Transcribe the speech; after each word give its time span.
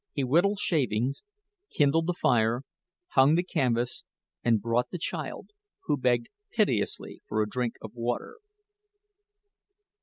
He 0.13 0.23
whittled 0.23 0.57
shavings, 0.57 1.21
kindled 1.69 2.07
the 2.07 2.15
fire, 2.15 2.63
hung 3.09 3.35
the 3.35 3.43
canvas 3.43 4.03
and 4.43 4.59
brought 4.59 4.89
the 4.89 4.97
child, 4.97 5.51
who 5.83 5.95
begged 5.95 6.27
piteously 6.53 7.21
for 7.27 7.39
a 7.43 7.47
drink 7.47 7.75
of 7.83 7.93
water. 7.93 8.37